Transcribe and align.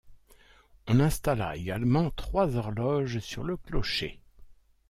On 0.87 0.99
installa 0.99 1.55
également 1.57 2.09
trois 2.09 2.55
horloges 2.55 3.19
sur 3.19 3.43
le 3.43 3.55
clocher. 3.55 4.19